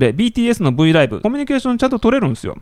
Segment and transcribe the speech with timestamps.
[0.00, 2.56] で、BTS の V ライブ、コミュニケーションちゃんと取れるんですよ。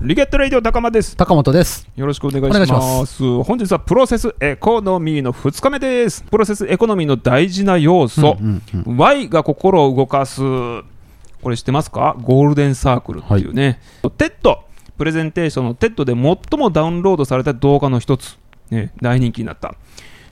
[0.00, 1.16] リゲットレイディオ高間です。
[1.16, 1.88] 高本です。
[1.94, 2.56] よろしくお願いします。
[2.56, 6.24] お願いします本日はプロセスエコノミーの2日目です。
[6.24, 10.40] プロセスエコノミーの大事な要素、うんうん Why が心を動かす。
[10.40, 12.16] これ知ってますか？
[12.20, 13.78] ゴールデンサークルっていうね。
[14.16, 14.64] TED、
[14.98, 18.38] プレゼンテーションの TED で最もダウンロードされた動画の一つ。
[18.70, 19.76] ね、大人気になった。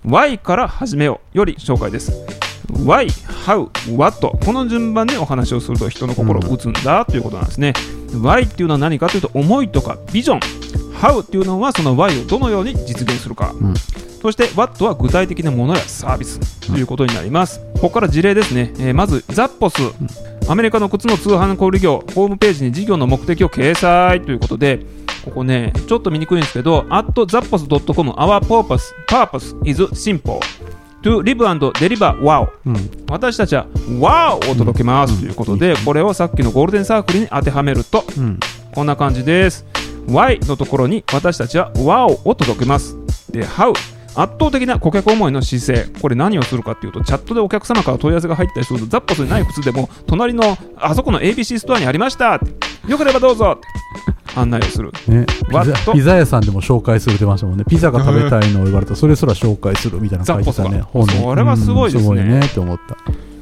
[0.05, 2.48] Y から始めようより紹介です。
[2.73, 3.07] Why,
[3.46, 7.73] How, What この順番でお話をすると人の心を打つんだということなんですね。
[8.11, 10.41] Why っていうのは何かというと思いとかビジョン
[11.01, 13.75] How っていうのはその Why をどのように実現するか、うん。
[14.20, 19.77] そして What は具体的なものやサービスということになります、ここから事例ですね、えーまずザッポス、
[20.48, 24.80] アメリカの靴の通販小売業ホームページに事業の目的を掲載ということで
[25.25, 30.41] ここねちょっと見にくいんですけど at zappos.com our purpose purpose is simple
[31.02, 38.39] to live and deliver wow うん私たちは wow を届けますということでこれをさっきのゴールデンサークルに当てはめるとうん
[38.75, 39.67] こんな感じです。
[40.09, 42.97] Y のところに私たちは Wow を届けます。
[43.31, 43.72] で、How
[44.14, 46.00] 圧倒的な顧客思いの姿勢。
[46.00, 52.41] これ何をするかっていうと、チャットでお客様から問い合わせが入ったりすると、ザッポスにない靴でも、隣のあそこの ABC ストアにありました。
[52.87, 53.61] よければどうぞ。
[54.37, 54.93] 案内をする。
[55.09, 57.65] ね、ピザピザ屋さんでも紹介するってましたもんね。
[57.69, 61.12] ピザが食べたいのを言われたら、それすら紹介するみたいなの書いてたね、本に。
[61.21, 62.97] それはすごいですねうんすごいねって思った。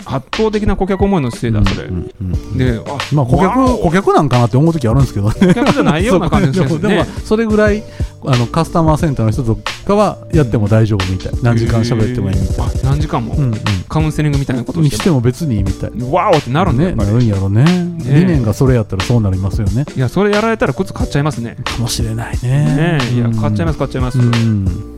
[0.08, 1.88] 圧倒的な顧客思いの姿勢だ、それ。
[1.88, 5.34] うんうんうんで、あ、まあ、顧客、顧客なんかなって思う時あるんですけどね。
[5.34, 7.04] 顧客じゃないような感じです そうでも。
[7.24, 7.82] それぐらい、
[8.26, 11.32] あの、カスタマーセンターの人とかはやっても大丈夫みたい。
[11.42, 12.66] 何時間喋ってもいいみたい。
[12.66, 13.54] あ何時間も、うんうん。
[13.88, 15.90] カウンセリングみたいなことをにしてても別にいいみたい。
[16.10, 16.96] ワオってなるんだよ、ね。
[16.96, 17.64] なるんやろね
[18.04, 19.84] 理念がそれやったらそうなりますよね。
[19.96, 21.56] いや、それやられたら靴買っちゃいますね。
[21.64, 22.48] かもしれないね。
[22.48, 24.18] ねえいや、うん買っちゃいます、買っちゃいます。
[24.18, 24.96] うん。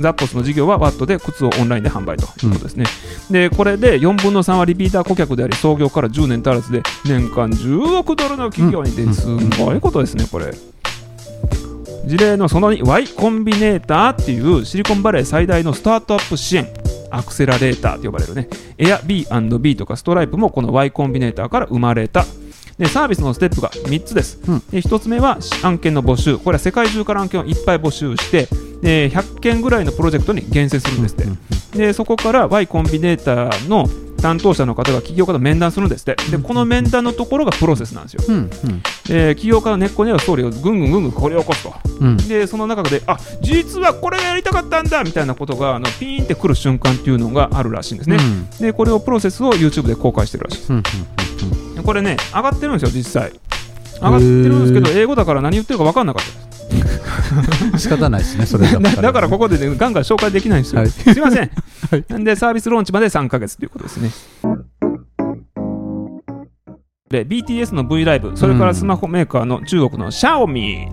[0.00, 2.84] ザッポスの事業はワットで靴をオンラインで販売ということですね。
[3.30, 9.26] で、これで4分の3はリピーター顧客であり、創業から10年足らずで年間10億ドルの企業にうんです
[9.62, 10.52] ごいことですね、これ。
[12.08, 16.66] 事例のその2、Y コンビネーターっていうシリコンバレー最大のスタートアップ支援。
[17.10, 18.48] アクセラレーターと呼ばれるね。
[18.78, 22.24] Airbnb とかストライプもこの Y コンビネーターから生まれた。
[22.78, 24.38] でサービスのステップが3つです。
[24.46, 26.38] うんで1つ目は案件の募集。
[26.38, 28.48] これは世界中から案件をいっぱい募集して、
[28.82, 31.26] で100件ぐらいのプロジェクトに厳選するんですって。
[31.78, 33.86] でそこから Y コンビネーターの
[34.20, 36.16] 担当者の方が起業家と面談するんですって。
[36.30, 38.22] でこの面談のところがプロセスなんですよ。
[38.28, 38.36] うん。
[38.36, 38.82] うん。
[39.06, 41.74] で起業家の根っこにあるストーリーをぐんぐんぐんぐん掘り起こすと。
[42.00, 42.16] うん。
[42.16, 48.16] でその中で、あ実はこれがやりたかったんだみたいなことがあのピーンってくる瞬間っていうのがあるらしいんですね。
[48.16, 50.72] うんでこれをプロセスを YouTube で公開してるらしいです。
[50.72, 50.82] うん。
[51.76, 53.32] でこれね、上がってるんですよ、実際。
[54.00, 57.72] 上がってるんですけど、英語だから何言ってるか分かんなかったです。
[57.72, 57.78] うん。
[57.78, 60.80] 仕方ないですね、それだだ だからここで、ね、ガンガン紹介できないんですよ。
[60.80, 61.50] はいすいません。
[61.90, 64.10] はいで、サービスローンチまで3か月ということですね。
[67.08, 70.88] で、BTS の V ライブ、それからスマホメーカーの中国のシャオミ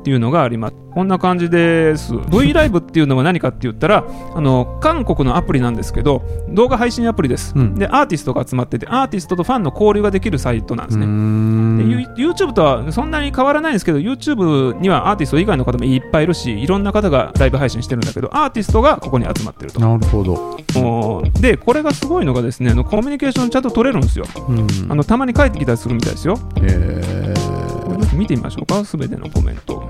[0.00, 0.74] っていうのがあります。
[0.92, 2.14] こんな感じです。
[2.30, 7.52] V ライブっていうのは何かって言ったら、あの韓国のアプリなんですけど、動画配信アプリです。
[7.54, 11.06] うんで、アーティストが集まってて、アーティストとファンの交流ができるサイトなんですね。
[11.80, 11.84] で
[12.20, 21.22] YouTube とはそんなに変わらないんですけど YouTube にはアーティスト以外の方もいっぱいいるしいろんな方がライブ配信してるんだけどアーティストがここに集まってるとなるほど。
[21.40, 24.66] でこれがすごいのがですねあのコミュニケーションちゃんと取れるんですようん。
[24.88, 27.29] あのたまに帰ってきたりするみたいですよえ
[27.94, 28.84] これ見てみましょうか。
[28.84, 29.80] すべてのコメント、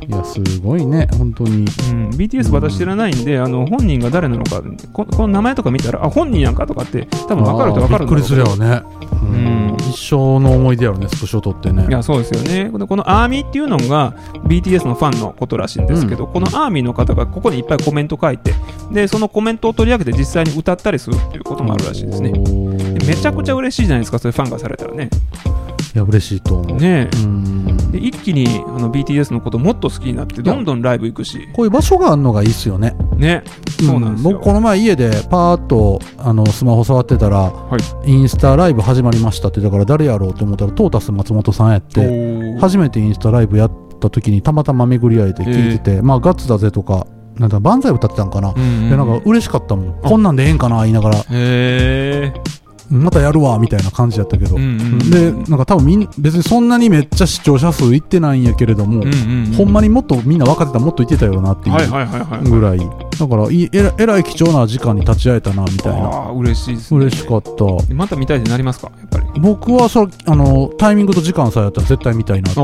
[0.00, 1.50] ー、いや、すごいね、本当に。
[1.52, 4.62] うん、BTS 私知らないんであの本人が誰なのか
[4.92, 8.82] ここの名前とか見たらあ本人やんかとかって多分分かると分かるんだろうびっくりするやろね。
[9.22, 9.76] うん。
[9.90, 11.86] 一生の思い出やろね、スクショ撮ってね。
[11.88, 12.70] いやそうですよね。
[12.70, 18.52] でこのアーミーっていうのが BTS のファンのことらしいんですけど、このアーミーの方がここにいっぱいコメント書いて
[18.92, 22.32] でそのコメントを取り上げて実際に歌ったりするっていうこともあるらしいですね。
[23.06, 25.10] めちゃくちゃ嬉しいじゃないですかそれファンがされたらね
[25.94, 26.78] いや、嬉しいと思う。
[26.78, 27.08] ね。
[27.90, 31.48] で一気にあの BTS のこともっと好きになってどんどんライブ行くし。
[31.52, 32.94] こういう場所があるのがいいっすよね。
[33.16, 33.42] ね。
[33.84, 38.10] そうなんですよ、僕、この前家でパーッとあのスマホ触ってたら、はい。
[38.10, 48.52] インスタライブ始まりましたって、だから誰やろうと思ったら、トータス松本さんやって、初めてインスタライブやった時にたまたま巡り合えて聞いてて、まあガッツだぜとか、なんだ万歳歌ってたんかな。
[48.54, 50.00] うんうんでなんか嬉しかったもん。
[50.02, 52.32] こんなんでええんかな言いながら、へえ
[52.90, 54.56] またやるわみたいな感じやったけど。
[54.56, 61.76] うんうんで、なんか多分みん別にそんなにめっちゃ視聴者数いってないんやけれども、うんうんうんほんまにもっとみんな分かってたらもっといってたよなっていう
[62.50, 62.78] ぐらい。
[62.78, 66.30] だからいえらえらい貴重な時間に立ち会えたなみたいな。
[66.30, 67.50] 嬉しいですね嬉しかった。
[67.94, 69.40] また見たいってなりますかやっぱり？
[69.40, 72.60] 僕はそあのタイミングと時間さえあったら絶対見たいなって。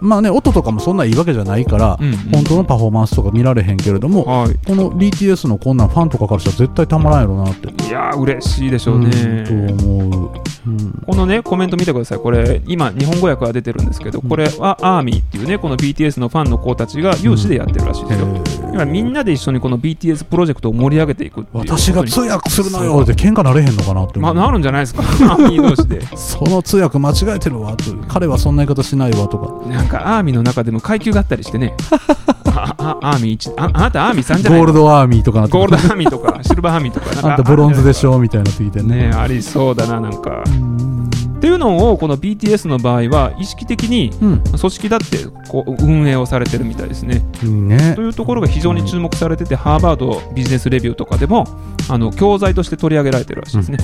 [0.00, 2.16] まあね音とかもそんないいわけじゃないから、うんうん。
[2.32, 4.54] 本当のパフォーマンスとか見られへんけれども、はい。
[4.66, 7.68] この BTS のこんなんファンとかからしたら絶対たまらんやろなって。
[7.84, 10.30] いやー嬉しいでしょうね、うんと思う、
[10.66, 18.26] うんこのねコメント見てください、これ、今、日本語訳が出てるんですけど、これはアーミーっていうね、この BTS のファンの子たちが有志でやってるらしいですよ。
[18.66, 23.00] だからみんなで一緒にこの BTS プロジェクトを盛り上げていく私が通訳するのよ。
[23.02, 24.18] って喧嘩なれへんのかなって。
[24.18, 25.02] 思まあ、う、なるんじゃないですか、
[25.32, 26.00] アーミー同士で。
[26.16, 29.68] その通訳間違えてるわと彼はそんな言い方しないわとか。
[29.68, 31.74] なんかアーミーの中でも階級があったりしてね、
[32.54, 38.18] ああアーミー1あ、あなたアーミー3じゃないゴールドアーミーとかゴールドアーミーとか、シルバーアーミーとか、あんたブロンズでしょ？
[38.18, 39.12] みたいなってきてねね。
[39.14, 40.42] ありそうだな、なんか。
[40.46, 44.40] うんっていうのを、この BTS の場合は、意識的にうん。
[44.42, 47.22] 組織だってこう運営をされてるみたいですね。
[47.42, 47.94] いいね。
[47.94, 51.46] というところが非常に注目されてて、ハーバードビジネスレビューとかでも
[51.88, 53.78] あの教材として取り上げられてるらしいですね。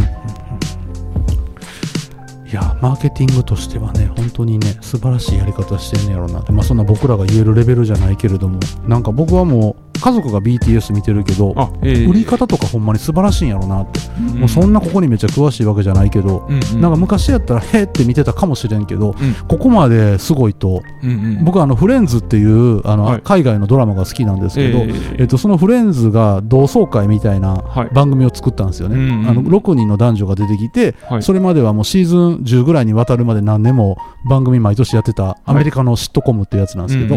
[2.49, 6.53] いやマーケティングとしてはね本当にね素晴らしいやり方してんねやろうなって。
[6.53, 12.09] まあそんな僕らが言えるレベルじゃないけれどもなんか僕はもう家族が BTS 見てるけどあ、えー。
[12.09, 14.39] 売り方とかほんまに素晴らしいんやろうなって、うん。
[14.41, 16.81] もうそんなここにめっちゃ詳しいわけじゃないけど、うんうん。
[16.81, 19.35] なんか昔やったらへーって見てたかもしれんけど、うん。
[19.49, 20.83] ここまですごいと。
[21.03, 21.45] うんうん。
[21.45, 23.21] 僕はあのフレンズっていうあの、はい。
[23.23, 25.21] 海外のドラマが好きなんですけど、えー。
[25.21, 27.89] えっと、そのフレンズが同窓会みたいなはい。
[27.93, 29.29] 番組を作ったんですよね、うんうん。
[29.29, 31.23] あの6人の男女が出てきて、はい。
[31.23, 33.97] それまではもうシーズン10ぐらいにわたるまで何年も
[34.29, 37.17] 番組毎年やってたアメリカのシットコムってやつなんですけど、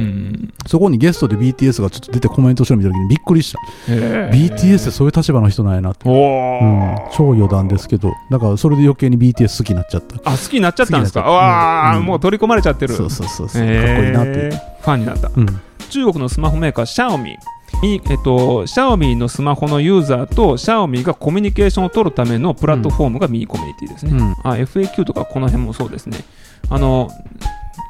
[0.67, 4.29] そこにゲストで BTS がちょっと出てコメントしてるの見た時にびっくりした、え。
[4.33, 6.95] ー BTS ってそういう立場の人なんやなって、おうん。
[6.95, 8.13] ー、超余談ですけど。
[8.29, 10.15] だからそれで余計に BTS 好きになっちゃった。
[10.29, 11.21] あ好きになっちゃったんですか？
[11.21, 12.05] わあ、うん。
[12.05, 12.93] もう取り込まれちゃってる。
[12.95, 15.31] そうそうそうそう、えーかっこいいなって、ファンになった。
[15.35, 15.45] うん。
[15.89, 17.35] 中国のスマホメーカーシャオミ。
[17.83, 24.31] に、えっと、シャオミのスマホのユーザーとシャオミがコミュニケーションを取るためのプラットフォームがミーコミュニティですね、うん。
[24.43, 26.17] あ FAQ とかこの辺もそうですね。
[26.69, 27.09] あの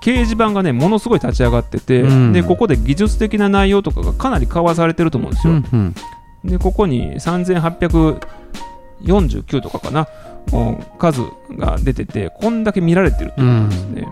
[0.01, 2.33] 掲示板がねものすごい立ち上がってて、うん。
[2.33, 5.95] でここで技術的な内容とかがかなり交わされてると思うんですよ、うんうん。
[6.45, 10.07] でここに3849とかかな
[10.51, 11.21] お数
[11.57, 14.07] が出ててこんだけ見られてるってことですね、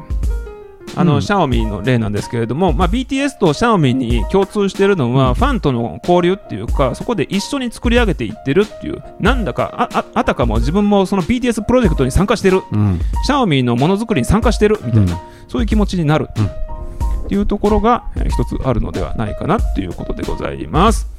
[0.97, 1.21] あの、うん。
[1.21, 12.63] シャオミの例なんですけれども、まあ、BTS とシャオミに共通しているのは、ファンとの交流っていうかそこで一緒に作り上げていってるっていうなんだかあああたかも自分もその BTS プロジェクトに参加してる。
[12.71, 12.99] うん。
[13.25, 15.19] シャオミのものづくりに参加してるみたいな、うん。
[15.47, 16.45] そういう気持ちになるうん。
[16.45, 21.16] っていうところが、えー一つあるのではないかなっていうことでございます。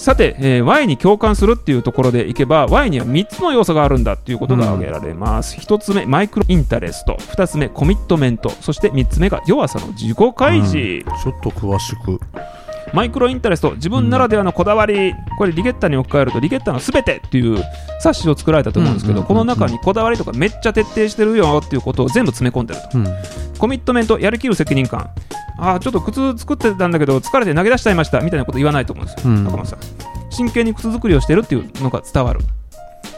[0.00, 7.16] さて、えー Y に共感するっていうところでいけば Y には3つの要素があるんだっていうことが挙げられます、1つ目マイクロインタレスト。
[7.16, 8.48] 2つ目コミットメント。
[8.48, 12.18] そして3つ目が弱さの自己開示、ちょっと詳しく。
[12.94, 13.72] マイクロインタレスト。
[13.72, 17.62] 自分ならではのこだわり、これリゲッタに置き換えるとリゲッタのすべてっていう
[18.00, 22.98] 冊子を作られたと思うんですけど、うんうんこの中にこだわりとかめっちゃ徹底してるよっていうことを全部詰め込んでると。
[22.98, 23.06] うん。
[23.58, 25.10] コミットメントやりきる責任感
[25.60, 29.44] ああちょっと靴作ってたんだけど疲れて投げ出しちゃいましたみたいなこと言わないと思うんですよ、うん。
[29.44, 29.78] 中村さん。
[30.30, 32.40] 真剣に靴作りをしてるっていうのが伝わる。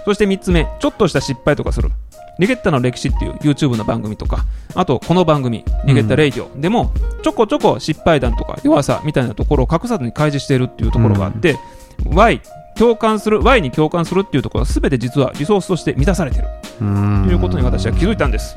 [0.04, 1.90] そして3つ目ちょっとした失敗とかする。
[2.38, 6.92] リゲッタの歴史っていう YouTube の番組とかあとこの番組リゲッタレイディオでも
[7.22, 11.58] ちょこちょこ失敗談とか弱さみたいなところを隠さずに開示しているっていうところがあって、
[12.06, 12.40] Y
[12.74, 16.48] 共感する Y に共感するっていうところは全て実はリソースとして満たされてる。
[16.78, 16.84] と
[17.30, 18.56] いうことに私は気づいたんです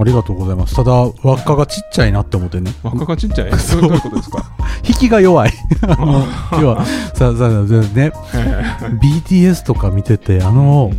[0.00, 0.76] ありがとうございます。
[0.76, 2.72] ただ輪っかがちっちゃいなって思ってね。
[2.82, 3.50] 若がちっちゃい？
[3.80, 4.44] どういうことですか？
[4.88, 5.52] 引きが弱い。
[5.82, 6.24] あ の
[6.60, 6.84] 要は
[7.14, 8.12] ささね。
[9.02, 10.90] BTS とか見ててあの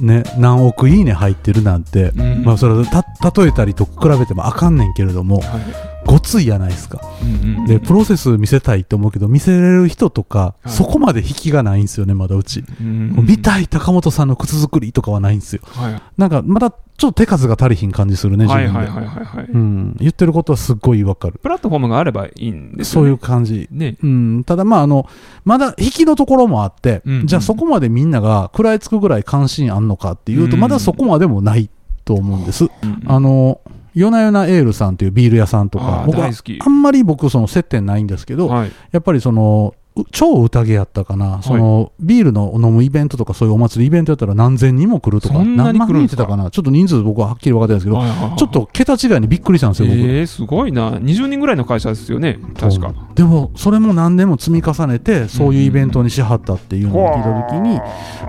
[0.00, 2.44] ね何億いいね入ってるなんて、うん。
[2.44, 3.04] まあそれた
[3.42, 5.38] 例えたりと比べてもあかんねんけれども。
[5.38, 7.00] はいごついやないですか。
[7.22, 10.70] うんうんでプロセス見せたいって思うけど見せれる人とか、はい。
[10.70, 15.62] そこまで引きがないんですよねまだうち、うん見たい高本さんの靴作りとかはないんですよ。
[15.64, 16.02] はい。
[16.16, 19.44] なんかまだちょっと手数が足りひん感じするね自分で、はいはいはい。
[19.46, 21.40] うん、言ってることはすっごいわかる。
[21.42, 23.68] プラットフォームがあればいいんですそういよねう感じ。
[23.70, 23.96] ね。
[24.02, 25.08] うん、ただまああの
[25.44, 31.70] まだ引きのところもあって、うんうんじゃあそこまでみんなが食らいつくぐらい関心あんのかっていうと、うんまだそこまでもない
[32.04, 33.02] と思うんです、うん。
[33.06, 33.60] あの
[33.94, 36.58] 夜な夜なエールさんっていうビール屋さんとか僕は大好き。
[36.60, 38.72] あんまり僕その接点ないんですけど、はい。
[38.92, 46.50] やっぱりそのう超宴やったかな、そのビールの飲むイベントとかそういうお祭りイベントやったら何千人も来るとか何万人ってたかな。
[46.50, 50.90] ちょっと人数僕ははっきり分かってないですけど、はいはいはいちょっと桁違いにびっくりしたんですよ僕、えー、すごいな。
[50.98, 52.92] 20人ぐらいの会社ですよね確か。
[53.14, 57.78] でもそれも何年も積み重ねてそういうイベントにしはったっていうのを聞いた時に、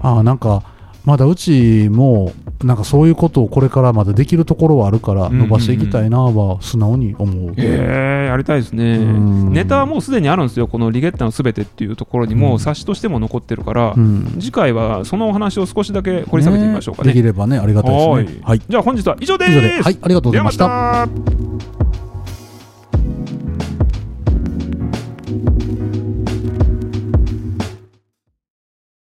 [0.03, 0.61] ああなんか
[1.05, 2.31] まだうちも
[2.63, 8.97] なんかそういうことをこれからまだできるところはあるから伸ばしていきたいなは素直に思う、えー、やりたいですね。
[8.97, 9.53] うん。
[9.53, 10.67] ネタはもうすでにあるんですよ。
[10.67, 14.37] このリゲッタのすべてっていうところにもう冊子としても残ってるから、うん。
[14.39, 17.13] 次回はそのお話を少しだけ掘り下げてみましょうかね。
[17.13, 18.41] できればねありがたいですね。
[18.43, 18.61] はい。
[18.67, 19.83] じゃあ本日は以上です。
[19.83, 19.97] はい。
[20.01, 21.74] ありがとうございました